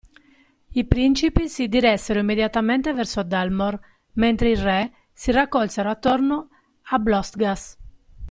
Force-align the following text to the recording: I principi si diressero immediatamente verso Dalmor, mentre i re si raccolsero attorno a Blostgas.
I 0.73 0.83
principi 0.85 1.47
si 1.47 1.67
diressero 1.67 2.21
immediatamente 2.21 2.91
verso 2.91 3.21
Dalmor, 3.21 3.79
mentre 4.13 4.49
i 4.49 4.55
re 4.55 4.91
si 5.13 5.29
raccolsero 5.29 5.91
attorno 5.91 6.49
a 6.85 6.97
Blostgas. 6.97 7.77